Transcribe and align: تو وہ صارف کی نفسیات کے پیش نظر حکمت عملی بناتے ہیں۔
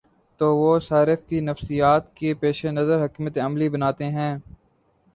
تو 0.39 0.47
وہ 0.57 0.79
صارف 0.79 1.25
کی 1.25 1.39
نفسیات 1.39 2.13
کے 2.15 2.33
پیش 2.33 2.65
نظر 2.65 3.05
حکمت 3.05 3.37
عملی 3.37 3.69
بناتے 3.69 4.05
ہیں۔ 4.09 4.35